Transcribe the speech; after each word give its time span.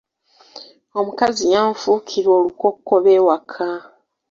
Omukazi 0.99 1.45
yanfuukira 1.53 2.29
olukokobe 2.37 3.09
ewaka. 3.19 3.65